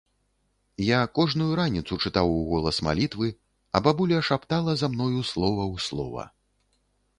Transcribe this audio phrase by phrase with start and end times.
[0.85, 3.29] Я кожную раніцу чытаў уголас малітвы,
[3.77, 6.23] а бабуля шаптала за мною слова ў слова.